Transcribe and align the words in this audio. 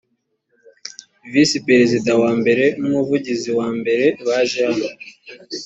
visi 1.31 1.57
perezida 1.67 2.11
wa 2.21 2.31
mbere 2.39 2.65
nu 2.79 2.85
umuvugizi 2.89 3.49
wa 3.59 3.69
mbere 3.79 4.05
baje 4.25 4.59
hano 4.67 4.87